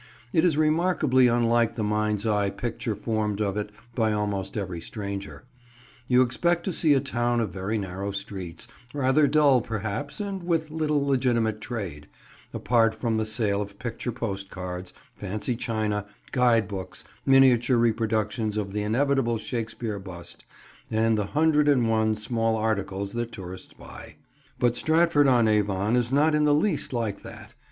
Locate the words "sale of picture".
13.27-14.11